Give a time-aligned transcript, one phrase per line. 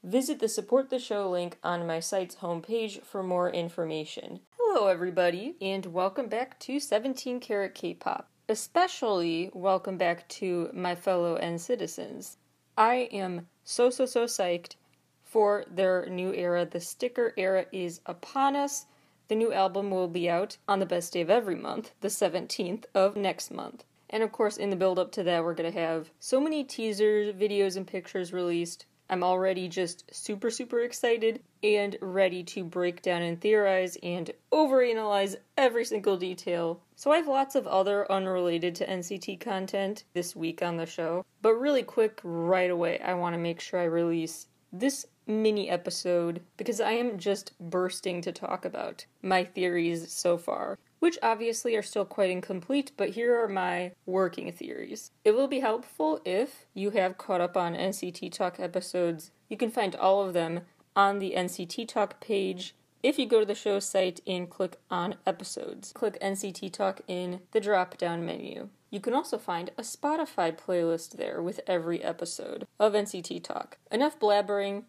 [0.03, 4.41] Visit the support the show link on my site's homepage for more information.
[4.59, 8.29] Hello, everybody, and welcome back to 17 Karat K pop.
[8.49, 12.35] Especially welcome back to my fellow NCTzens.
[12.77, 14.75] I am so, so, so psyched
[15.23, 16.65] for their new era.
[16.65, 18.87] The sticker era is upon us.
[19.29, 22.83] The new album will be out on the best day of every month, the 17th
[22.93, 23.85] of next month.
[24.09, 26.65] And of course, in the build up to that, we're going to have so many
[26.65, 33.01] teasers, videos, and pictures released I'm already just super, super excited and ready to break
[33.01, 36.81] down and theorize and overanalyze every single detail.
[36.95, 41.25] So, I have lots of other unrelated to NCT content this week on the show.
[41.41, 46.41] But, really quick, right away, I want to make sure I release this mini episode
[46.57, 51.81] because I am just bursting to talk about my theories so far which obviously are
[51.81, 55.11] still quite incomplete, but here are my working theories.
[55.25, 59.29] It will be helpful if you have caught up on NCT Talk episodes.
[59.49, 60.61] You can find all of them
[60.95, 65.15] on the NCT Talk page if you go to the show site and click on
[65.27, 65.91] episodes.
[65.91, 68.69] Click NCT Talk in the drop down menu.
[68.89, 73.77] You can also find a Spotify playlist there with every episode of NCT Talk.
[73.91, 74.83] Enough blabbering,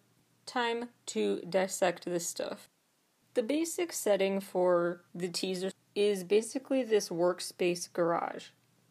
[0.46, 2.68] time to dissect this stuff.
[3.34, 8.46] The basic setting for the teaser is basically this workspace garage.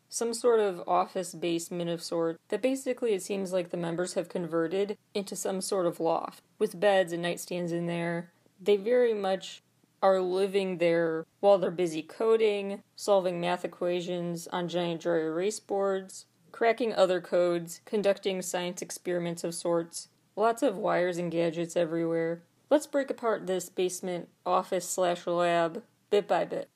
[0.09, 4.29] Some sort of office basement of sort that basically it seems like the members have
[4.29, 8.31] converted into some sort of loft with beds and nightstands in there.
[8.61, 9.63] They very much
[10.03, 16.25] are living there while they're busy coding, solving math equations on giant dry erase boards,
[16.51, 20.09] cracking other codes, conducting science experiments of sorts.
[20.35, 22.43] Lots of wires and gadgets everywhere.
[22.69, 26.69] Let's break apart this basement office slash lab bit by bit.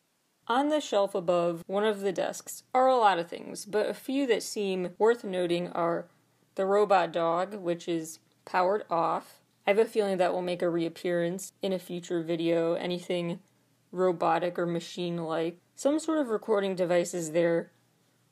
[0.49, 3.93] On the shelf above one of the desks are a lot of things, but a
[3.93, 6.05] few that seem worth noting are
[6.55, 9.41] the robot dog, which is powered off.
[9.65, 13.39] I have a feeling that will make a reappearance in a future video, anything
[13.91, 15.57] robotic or machine like.
[15.75, 17.71] Some sort of recording device is there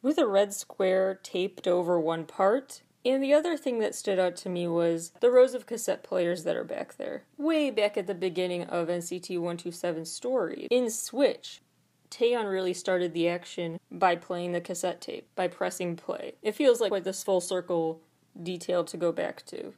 [0.01, 2.81] with a red square taped over one part.
[3.03, 6.43] And the other thing that stood out to me was the rows of cassette players
[6.45, 7.23] that are back there.
[7.37, 11.61] Way back at the beginning of NCT 127's story, in Switch,
[12.09, 16.35] Taeyong really started the action by playing the cassette tape, by pressing play.
[16.41, 18.01] It feels like, this full circle
[18.41, 19.73] detail to go back to.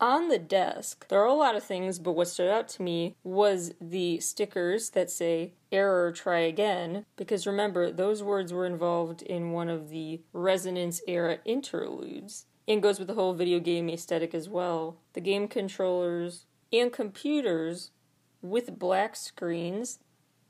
[0.00, 3.14] On the desk, there are a lot of things, but what stood out to me
[3.22, 9.52] was the stickers that say error, try again, because remember, those words were involved in
[9.52, 14.48] one of the Resonance era interludes, and goes with the whole video game aesthetic as
[14.48, 14.96] well.
[15.12, 17.90] The game controllers and computers
[18.40, 20.00] with black screens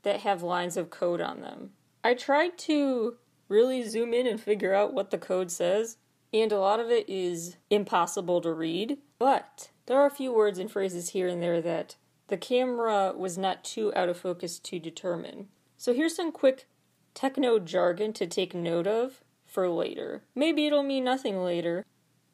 [0.03, 1.71] that have lines of code on them.
[2.03, 3.15] I tried to
[3.47, 5.97] really zoom in and figure out what the code says,
[6.33, 10.59] and a lot of it is impossible to read, but there are a few words
[10.59, 11.95] and phrases here and there that
[12.27, 15.47] the camera was not too out of focus to determine.
[15.77, 16.67] So here's some quick
[17.13, 20.23] techno jargon to take note of for later.
[20.33, 21.85] Maybe it'll mean nothing later.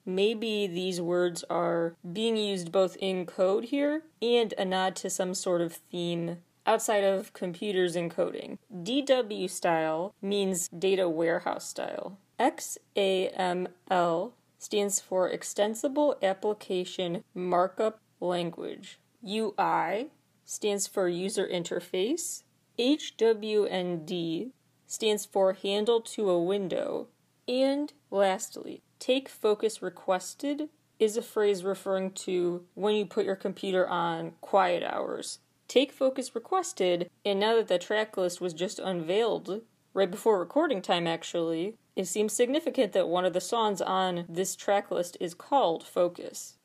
[0.06, 5.34] Maybe these words are being used both in code here and a nod to some
[5.34, 6.38] sort of theme
[6.70, 8.60] outside of computers and coding.
[8.72, 12.20] DW style means data warehouse style.
[12.40, 19.00] XAML stands for Extensible Application Markup Language.
[19.28, 20.12] UI
[20.46, 22.44] stands for User Interface.
[22.78, 24.52] HWND
[24.86, 27.08] stands for Handle to a Window.
[27.48, 30.70] And lastly, Take Focus Requested
[31.00, 36.36] is a phrase referring to when you put your computer on quiet hours take focus
[36.36, 39.62] requested, and now that the track list was just unveiled,
[39.94, 44.56] right before recording time actually, it seems significant that one of the songs on this
[44.56, 46.58] track list is called Focus.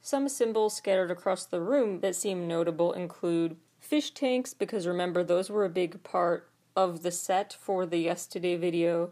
[0.00, 5.50] Some symbols scattered across the room that seem notable include fish tanks, because remember, those
[5.50, 9.10] were a big part of the set for the Yesterday video.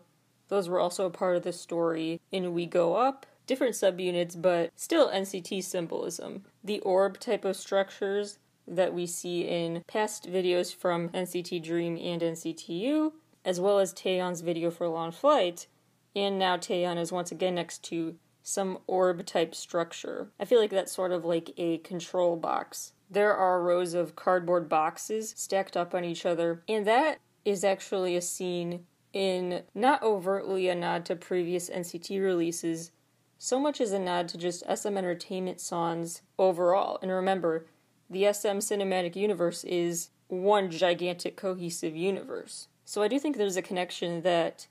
[0.49, 4.70] Those were also a part of the story in We Go Up, different subunits, but
[4.76, 6.44] still NCT symbolism.
[6.62, 12.23] The orb type of structures that we see in past videos from NCT Dream and
[12.23, 13.12] NCTU,
[13.44, 15.67] as well as Taeyong's video for Long Flight,
[16.14, 20.31] and now Taeyeon is once again next to some orb type structure.
[20.38, 24.69] I feel like that's sort of like a control box there are rows of cardboard
[24.70, 30.69] boxes stacked up on each other, and that is actually a scene in not overtly
[30.69, 32.91] a nod to previous NCT releases,
[33.37, 36.99] so much as a nod to just SM Entertainment songs overall.
[37.03, 37.67] And remember,
[38.12, 42.69] the SM cinematic universe is one gigantic cohesive universe.
[42.85, 44.67] So I do think there's a connection that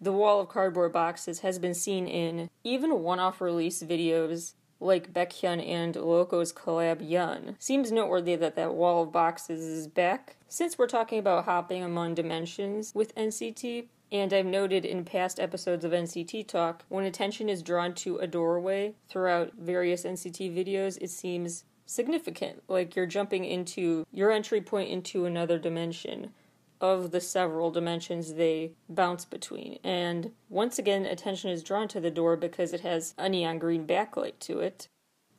[0.00, 5.12] the wall of cardboard boxes has been seen in even one off release videos like
[5.12, 7.56] Baekhyun and Loco's collab Young.
[7.58, 10.36] Seems noteworthy that that wall of boxes is back.
[10.48, 15.84] Since we're talking about hopping among dimensions with NCT, and I've noted in past episodes
[15.84, 21.10] of NCT Talk, when attention is drawn to a doorway throughout various NCT videos, it
[21.10, 22.62] seems significant.
[22.68, 26.30] Like you're jumping into your entry point into another dimension
[26.80, 29.78] of the several dimensions they bounce between.
[29.84, 33.86] And once again, attention is drawn to the door because it has a neon green
[33.86, 34.88] backlight to it.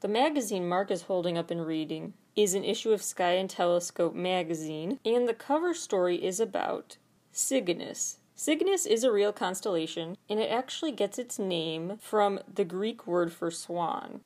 [0.01, 4.15] The magazine Mark is holding up and reading is an issue of Sky and Telescope
[4.15, 6.97] magazine, and the cover story is about
[7.31, 8.17] Cygnus.
[8.35, 13.33] Cygnus is a real constellation, and it actually gets its name from the Greek word
[13.33, 14.21] for swan.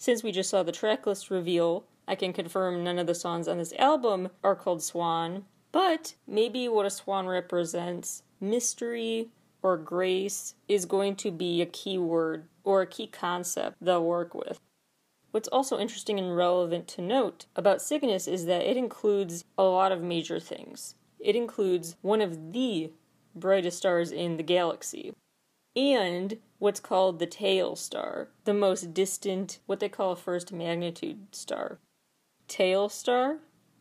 [0.00, 3.58] Since we just saw the tracklist reveal, I can confirm none of the songs on
[3.58, 9.28] this album are called Swan, but maybe what a swan represents, mystery
[9.62, 14.34] or grace, is going to be a key word or a key concept they'll work
[14.34, 14.58] with.
[15.32, 19.92] What's also interesting and relevant to note about Cygnus is that it includes a lot
[19.92, 20.94] of major things.
[21.18, 22.90] It includes one of the
[23.34, 25.12] brightest stars in the galaxy,
[25.76, 31.34] and what's called the tail star, the most distant, what they call a first magnitude
[31.34, 31.78] star.
[32.46, 33.38] Tail star?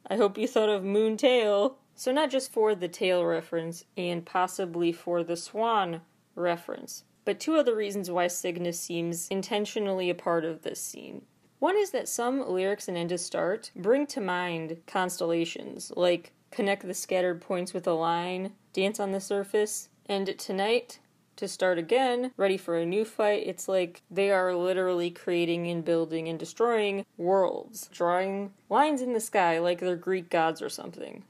[0.10, 1.78] I hope you thought of Moon Tail.
[1.94, 6.02] So, not just for the tail reference and possibly for the swan
[6.34, 11.24] reference, but two other reasons why Cygnus seems intentionally a part of this scene.
[11.60, 16.88] One is that some lyrics in End to Start bring to mind constellations, like connect
[16.88, 21.00] the scattered points with a line, dance on the surface, and tonight,
[21.40, 23.44] to start again, ready for a new fight.
[23.46, 29.22] It's like they are literally creating and building and destroying worlds, drawing lines in the
[29.22, 31.24] sky like they're Greek gods or something.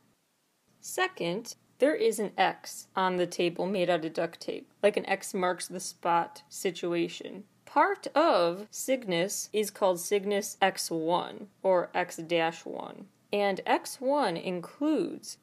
[0.81, 5.05] Second, there is an X on the table made out of duct tape, like an
[5.05, 7.43] X marks the spot situation.
[7.65, 15.37] Part of Cygnus is called Cygnus X1 or X 1, and X1 includes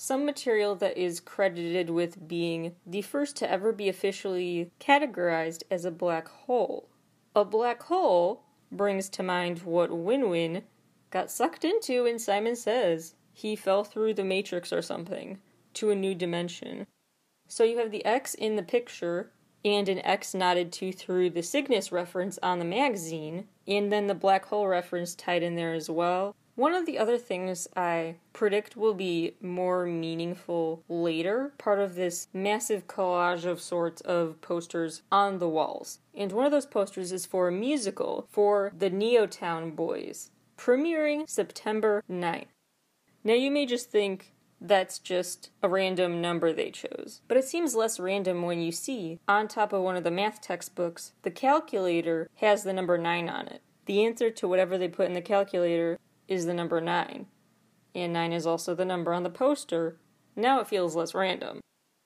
[0.00, 5.84] some material that is credited with being the first to ever be officially categorized as
[5.84, 6.88] a black hole.
[7.34, 10.62] A black hole brings to mind what Winwin
[11.10, 13.16] got sucked into in Simon Says.
[13.32, 15.38] He fell through the matrix or something
[15.74, 16.86] to a new dimension.
[17.48, 19.32] So you have the X in the picture
[19.64, 24.14] and an X nodded to through the Cygnus reference on the magazine, and then the
[24.14, 26.36] black hole reference tied in there as well.
[26.58, 32.26] One of the other things I predict will be more meaningful later, part of this
[32.34, 36.00] massive collage of sorts of posters on the walls.
[36.16, 42.02] And one of those posters is for a musical for the Neotown Boys, premiering September
[42.10, 42.48] 9th.
[43.22, 47.20] Now you may just think that's just a random number they chose.
[47.28, 50.40] But it seems less random when you see, on top of one of the math
[50.40, 53.62] textbooks, the calculator has the number 9 on it.
[53.86, 57.26] The answer to whatever they put in the calculator is the number 9.
[57.94, 59.96] And 9 is also the number on the poster.
[60.36, 61.60] Now it feels less random.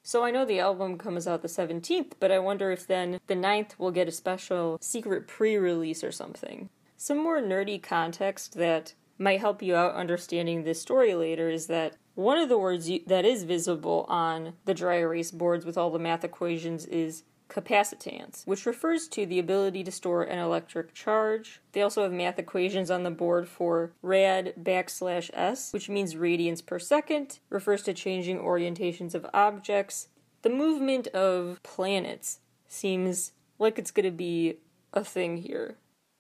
[0.05, 3.35] So I know the album comes out the 17th, but I wonder if then the
[3.35, 6.71] 9th will get a special secret pre release or something.
[6.97, 11.97] Some more nerdy context that might help you out understanding this story later is that
[12.15, 15.91] one of the words you, that is visible on the dry erase boards with all
[15.91, 21.61] the math equations is capacitance, which refers to the ability to store an electric charge.
[21.73, 26.65] They also have math equations on the board for rad backslash s, which means radians
[26.65, 30.09] per second, refers to changing orientations of objects.
[30.43, 34.57] The movement of planets seems like it's going to be
[34.93, 35.77] a thing here.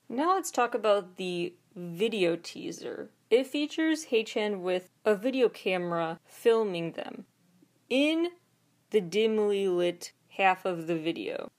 [0.08, 3.10] Now let's talk about the video teaser.
[3.30, 7.24] It features Haechan with a video camera filming them
[7.88, 8.28] in
[8.90, 11.50] the dimly lit half of the video.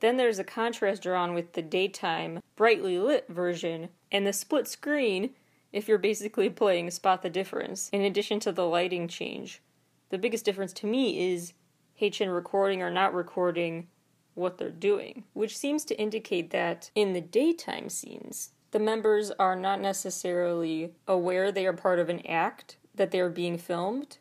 [0.00, 5.30] Then there's a contrast drawn with the daytime, brightly lit version, and the split screen
[5.72, 9.60] if you're basically playing Spot the Difference, in addition to the lighting change.
[10.08, 11.52] The biggest difference to me is
[12.00, 13.86] Haechan recording or not recording
[14.34, 19.56] what they're doing, which seems to indicate that in the daytime scenes, the members are
[19.56, 24.18] not necessarily aware they are part of an act, that they are being filmed,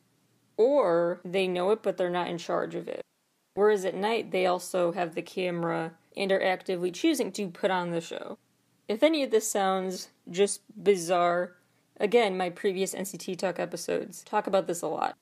[0.57, 3.01] or they know it but they're not in charge of it.
[3.55, 7.91] Whereas at night, they also have the camera and are actively choosing to put on
[7.91, 8.37] the show.
[8.87, 11.55] If any of this sounds just bizarre,
[11.99, 15.17] Again, my previous NCT Talk episodes talk about this a lot.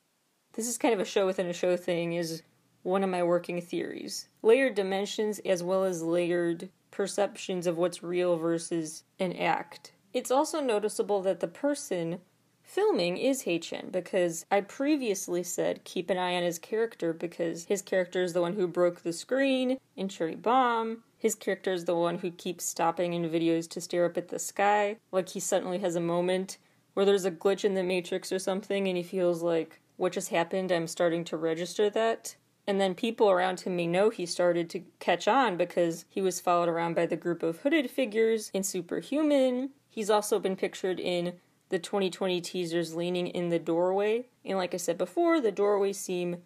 [0.53, 2.43] This is kind of a show within a show thing, is
[2.84, 4.27] one of my working theories.
[4.43, 9.91] Layered dimensions as well as layered perceptions of what's real versus an act.
[10.13, 12.19] It's also noticeable that the person
[12.68, 17.82] filming is Haechan because I previously said keep an eye on his character because his
[17.82, 21.04] character is the one who broke the screen in Cherry Bomb.
[21.18, 24.38] His character is the one who keeps stopping in videos to stare up at the
[24.38, 26.58] sky, like he suddenly has a moment
[26.94, 30.30] where there's a glitch in the matrix or something and he feels like what just
[30.30, 32.36] happened, I'm starting to register that.
[32.68, 36.42] And then people around him may know he started to catch on because he was
[36.42, 39.70] followed around by the group of hooded figures in Superhuman.
[39.90, 41.34] He's also been pictured in
[41.70, 44.26] the 2020 teasers leaning in the doorway.
[44.46, 46.38] And like I said before, the doorways seem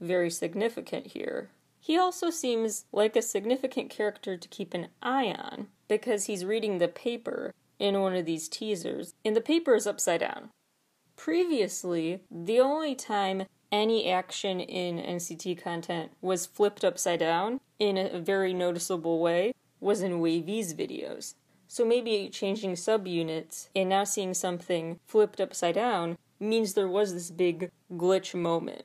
[0.00, 1.50] very significant here.
[1.80, 6.78] He also seems like a significant character to keep an eye on because he's reading
[6.78, 10.50] the paper in one of these teasers, and the paper is upside down.
[11.14, 18.18] Previously, the only time any action in NCT content was flipped upside down in a
[18.18, 21.34] very noticeable way was in WayV's videos.
[21.68, 27.30] So maybe changing subunits and now seeing something flipped upside down means there was this
[27.30, 28.84] big glitch moment.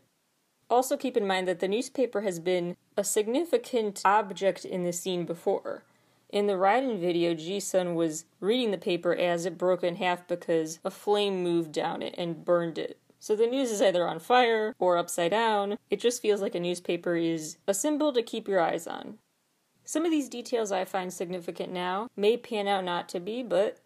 [0.70, 5.26] Also, keep in mind that the newspaper has been a significant object in the scene
[5.26, 5.84] before.
[6.30, 10.80] In the Ridin' video, Jisung was reading the paper as it broke in half because
[10.86, 12.98] a flame moved down it and burned it.
[13.20, 15.78] So the news is either on fire or upside down.
[15.90, 19.18] It just feels like a newspaper is a symbol to keep your eyes on.
[19.84, 23.80] Some of these details I find significant now may pan out not to be, but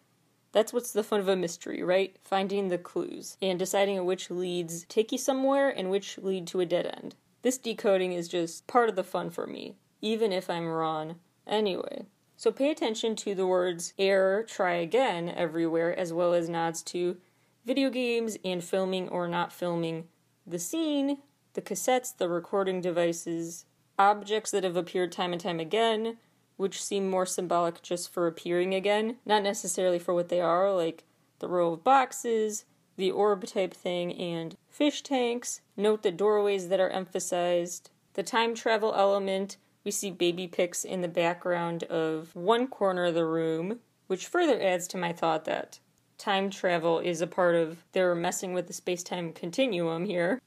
[0.51, 2.15] that's what's the fun of a mystery, right?
[2.21, 6.65] Finding the clues and deciding which leads take you somewhere and which lead to a
[6.65, 7.15] dead end.
[7.41, 11.15] This decoding is just part of the fun for me, even if I'm wrong.
[11.45, 12.05] Anyway,
[12.37, 17.17] so pay attention to the words error, try again everywhere, as well as nods to
[17.65, 20.07] video games and filming or not filming
[20.45, 21.17] the scene,
[21.53, 23.65] the cassettes, the recording devices,
[23.97, 26.17] objects that have appeared time and time again,
[26.57, 31.03] which seem more symbolic just for appearing again, not necessarily for what they are, like
[31.39, 32.65] the row of boxes,
[32.97, 35.61] the orb type thing, and fish tanks.
[35.75, 37.89] Note the doorways that are emphasized.
[38.13, 43.13] The time travel element, we see baby pics in the background of one corner of
[43.13, 45.79] the room, which further adds to my thought that
[46.17, 50.39] time travel is a part of they're messing with the space time continuum here.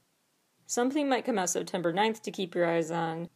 [0.66, 3.28] Something might come out September 9th to keep your eyes on,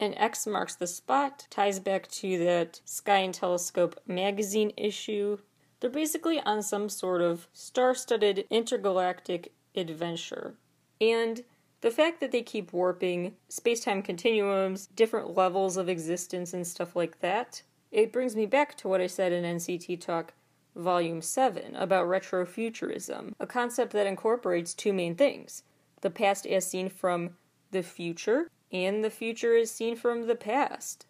[0.00, 5.38] and X marks the spot ties back to that Sky and Telescope magazine issue.
[5.80, 10.54] They're basically on some sort of star studded intergalactic adventure.
[11.00, 11.44] And
[11.80, 16.94] the fact that they keep warping space time continuums, different levels of existence, and stuff
[16.94, 20.32] like that, it brings me back to what I said in NCT Talk
[20.76, 25.64] Volume 7 about retrofuturism, a concept that incorporates two main things
[26.00, 27.30] the past as seen from
[27.70, 31.06] the future and the future is seen from the past.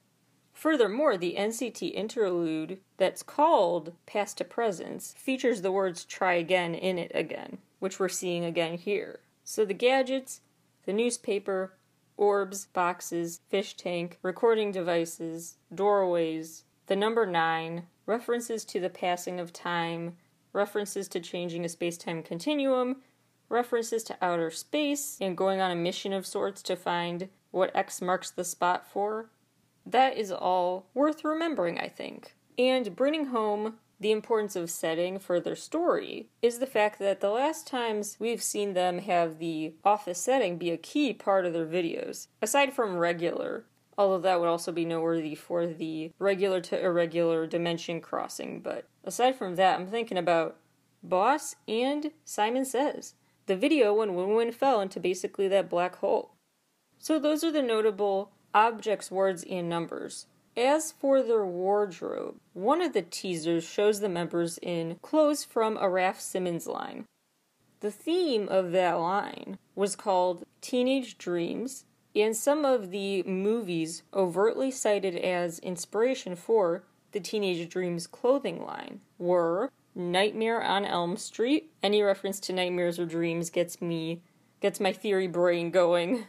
[0.53, 6.99] Furthermore, the NCT interlude that's called Past to Presence features the words try again in
[6.99, 9.21] it again, which we're seeing again here.
[9.45, 10.41] So the gadgets,
[10.85, 11.75] the newspaper,
[12.17, 19.53] orbs, boxes, fish tank, recording devices, doorways, the number 9, references to the passing of
[19.53, 20.17] time,
[20.53, 22.97] references to changing a space time continuum,
[23.49, 28.03] references to outer space, and going on a mission of sorts to find what X
[28.03, 29.31] marks the spot for,
[29.87, 32.35] that is all worth remembering, I think.
[32.59, 37.31] And bringing home the importance of setting for their story is the fact that the
[37.31, 41.67] last times we've seen them have the office setting be a key part of their
[41.67, 43.65] videos, aside from regular,
[43.97, 48.61] although that would also be noteworthy for the regular to irregular dimension crossing.
[48.61, 50.57] But aside from that, I'm thinking about
[51.03, 53.15] Boss and Simon Says.
[53.47, 56.35] The video when Winwin fell into basically that black hole.
[57.03, 60.27] So those are the notable objects, words, and numbers.
[60.57, 65.91] As for their wardrobe, one of the teasers shows the members in clothes from a
[65.91, 67.07] Raf Simons line.
[67.81, 74.71] The theme of that line was called Teenage Dreams, and some of the movies overtly
[74.71, 81.73] cited as inspiration for the Teenage Dreams clothing line were Nightmare on Elm Street.
[81.83, 84.23] Any reference to nightmares or dreams gets me
[84.61, 86.27] gets my theory brain going.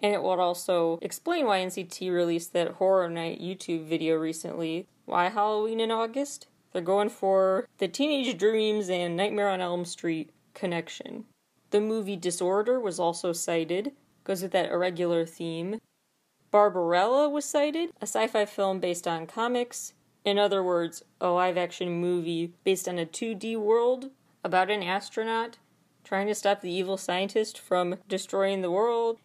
[0.00, 4.86] And it will also explain why NCT released that Horror Night YouTube video recently.
[5.06, 6.48] Why Halloween in August?
[6.72, 11.24] They're going for the Teenage Dreams and Nightmare on Elm Street connection.
[11.70, 13.92] The movie Disorder was also cited,
[14.24, 15.80] goes with that irregular theme.
[16.50, 19.94] Barbarella was cited, a sci fi film based on comics.
[20.24, 24.10] In other words, a live action movie based on a 2D world.
[24.44, 25.58] about an astronaut
[26.04, 29.18] trying to stop the evil scientist from destroying the world,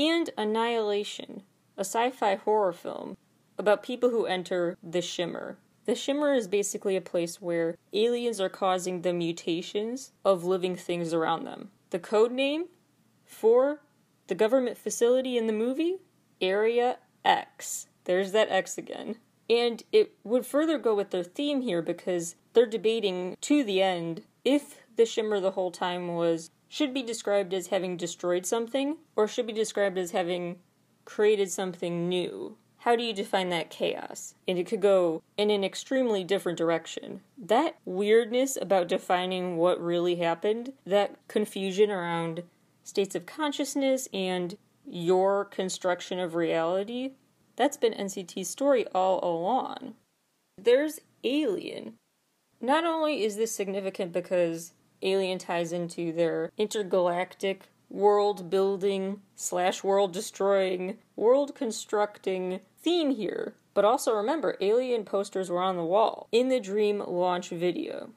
[0.00, 1.42] and Annihilation,
[1.76, 3.18] a sci fi horror film
[3.58, 5.58] about people who enter the Shimmer.
[5.84, 11.12] The Shimmer is basically a place where aliens are causing the mutations of living things
[11.12, 11.70] around them.
[11.90, 12.66] The code name
[13.26, 13.82] for
[14.28, 15.96] the government facility in the movie?
[16.40, 17.88] Area X.
[18.04, 19.16] There's that X again.
[19.50, 24.22] And it would further go with their theme here because they're debating to the end
[24.46, 29.26] if the Shimmer the whole time was should be described as having destroyed something or
[29.26, 30.60] should be described as having
[31.04, 32.56] created something new.
[32.78, 34.36] How do you define that chaos?
[34.46, 37.22] And it could go in an extremely different direction.
[37.36, 42.44] That weirdness about defining what really happened, that confusion around
[42.84, 47.14] states of consciousness and your construction of reality,
[47.56, 49.94] that's been NCT's story all along.
[50.56, 51.94] There's Alien.
[52.60, 60.12] Not only is this significant because Alien ties into their intergalactic world building slash world
[60.12, 66.48] destroying, world constructing theme here, but also remember, Alien posters were on the wall in
[66.48, 68.10] the Dream launch video.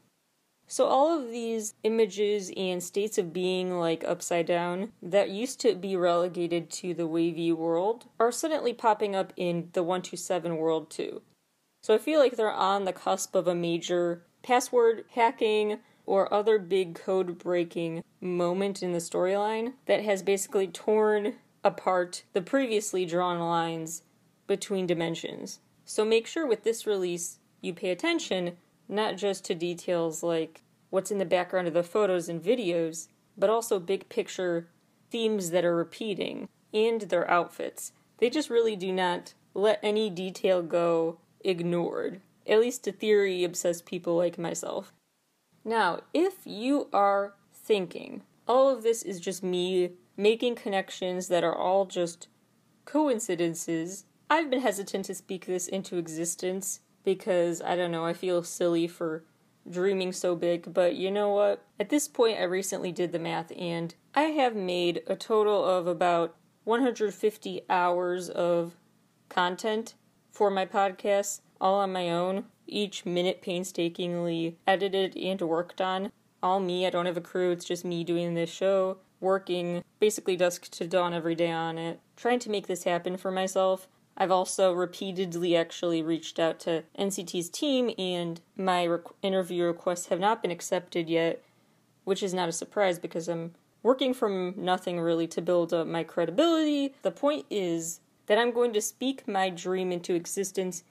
[0.67, 5.75] So, all of these images and states of being, like upside down, that used to
[5.75, 11.21] be relegated to the WayV world, are suddenly popping up in the 127 world too.
[11.83, 16.59] So, I feel like they're on the cusp of a major password hacking or other
[16.59, 23.39] big code breaking moment in the storyline that has basically torn apart the previously drawn
[23.39, 24.03] lines
[24.47, 25.59] between dimensions.
[25.85, 28.57] So, make sure with this release you pay attention
[28.89, 33.07] not just to details like what's in the background of the photos and videos,
[33.37, 34.67] but also big picture
[35.09, 37.93] themes that are repeating and their outfits.
[38.17, 43.85] They just really do not let any detail go ignored, at least to theory obsessed
[43.85, 44.93] people like myself.
[45.65, 51.55] Now, if you are thinking, all of this is just me making connections that are
[51.55, 52.27] all just
[52.85, 58.43] coincidences, I've been hesitant to speak this into existence because I don't know, I feel
[58.43, 59.23] silly for
[59.69, 61.65] dreaming so big, but you know what?
[61.79, 65.87] At this point, I recently did the math and I have made a total of
[65.87, 68.75] about 150 hours of
[69.29, 69.95] content
[70.31, 76.11] for my podcast, all on my own, each minute painstakingly edited and worked on.
[76.41, 80.35] All me, I don't have a crew, it's just me doing this show, working basically
[80.35, 83.87] dusk to dawn every day on it, trying to make this happen for myself.
[84.15, 88.87] I've also repeatedly actually reached out to NCT's team, and my
[89.21, 91.41] interview requests have not been accepted yet,
[92.03, 96.03] which is not a surprise because I'm working from nothing really to build up my
[96.03, 96.93] credibility.
[97.01, 100.83] The point is that I'm going to speak my dream into existence,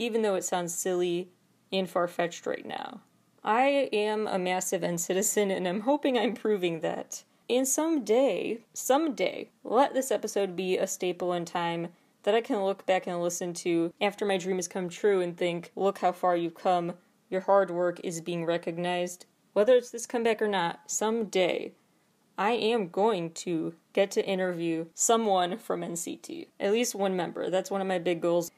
[0.00, 1.28] even though it sounds silly
[1.70, 3.02] and far fetched right now.
[3.44, 7.22] I am a massive NCTzen, and I'm hoping I'm proving that.
[7.50, 11.88] And someday, someday, let this episode be a staple in time
[12.22, 15.36] that I can look back and listen to after my dream has come true and
[15.36, 16.94] think, look how far you've come.
[17.28, 19.26] Your hard work is being recognized.
[19.52, 21.72] Whether it's this comeback or not, someday
[22.38, 26.48] I am going to get to interview someone from NCT.
[26.58, 27.50] At least one member.
[27.50, 28.50] That's one of my big goals.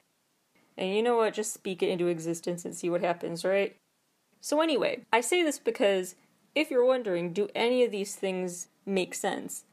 [0.77, 1.35] And you know what?
[1.35, 3.77] Just speak it into existence and see what happens, right?
[4.41, 6.15] So, anyway, I say this because
[6.55, 9.65] if you're wondering, do any of these things make sense?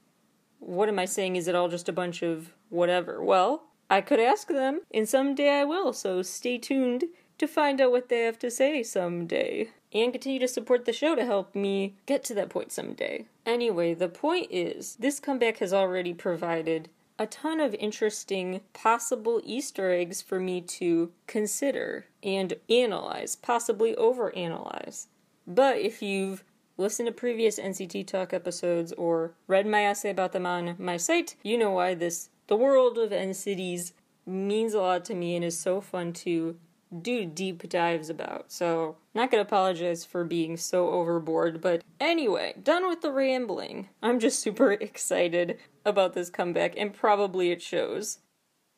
[0.59, 1.35] What am I saying?
[1.35, 3.23] Is it all just a bunch of whatever?
[3.23, 7.05] Well, I could ask them, and someday I will, so stay tuned
[7.39, 9.69] to find out what they have to say someday.
[9.91, 13.25] And continue to support the show to help me get to that point someday.
[13.45, 19.91] Anyway, the point is, this comeback has already provided a ton of interesting possible Easter
[19.91, 25.07] eggs for me to consider and analyze, possibly overanalyze.
[25.45, 26.45] But if you've
[26.77, 31.35] listened to previous NCT Talk episodes or read my essay about them on my site,
[31.43, 33.91] you know why this the world of NCTs
[34.25, 36.55] means a lot to me and is so fun to
[37.01, 38.51] do deep dives about.
[38.51, 43.89] So, not gonna apologize for being so overboard, but anyway, done with the rambling.
[44.01, 48.19] I'm just super excited about this comeback, and probably it shows.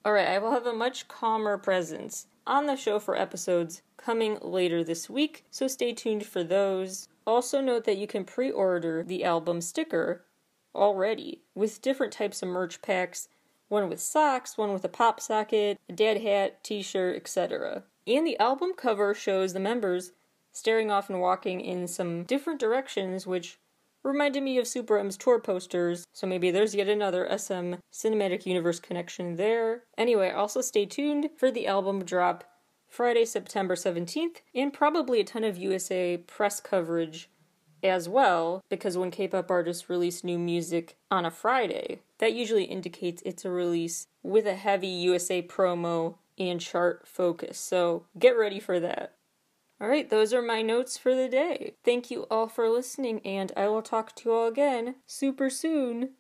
[0.06, 4.84] Alright, I will have a much calmer presence on the show for episodes coming later
[4.84, 7.08] this week, so stay tuned for those.
[7.26, 10.26] Also, note that you can pre order the album sticker
[10.74, 13.28] already with different types of merch packs
[13.72, 17.84] one with socks, one with a pop socket, a dad hat, t shirt, etc.
[18.08, 20.12] And the album cover shows the members
[20.52, 23.60] staring off and walking in some different directions, which
[24.04, 28.80] reminded me of Super M's tour posters, so maybe there's yet another SM Cinematic Universe
[28.80, 29.84] connection there.
[29.98, 32.44] Anyway, also stay tuned for the album drop
[32.88, 37.30] Friday, September 17th, and probably a ton of USA press coverage
[37.84, 42.66] as well, because when K pop artists release new music on a Friday, that usually
[42.66, 46.16] indicates it's a release with a heavy USA promo
[46.50, 47.58] and chart focus.
[47.60, 49.16] So get ready for that.
[49.80, 51.76] All right, those are my notes for the day.
[51.84, 56.10] Thank you all for listening, and I will talk to you all again super soon.